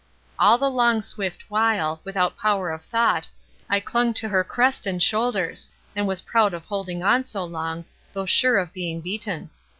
All 0.39 0.57
the 0.57 0.67
long 0.71 1.03
swift 1.03 1.43
while, 1.51 2.01
without 2.03 2.35
power 2.35 2.71
of 2.71 2.83
thought, 2.83 3.29
I 3.69 3.79
clung 3.79 4.15
to 4.15 4.29
her 4.29 4.43
crest 4.43 4.87
and 4.87 4.97
shoulders, 5.03 5.69
and 5.95 6.07
was 6.07 6.21
proud 6.21 6.55
of 6.55 6.65
holding 6.65 7.03
on 7.03 7.23
so 7.23 7.43
long, 7.43 7.85
though 8.11 8.25
sure 8.25 8.57
of 8.57 8.73
being 8.73 9.01
beaten. 9.01 9.51